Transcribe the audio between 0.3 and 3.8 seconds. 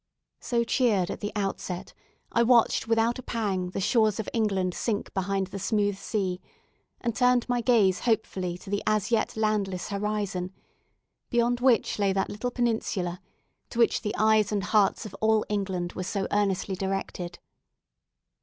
So cheered at the outset, I watched without a pang the